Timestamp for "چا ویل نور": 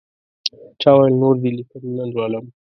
0.81-1.35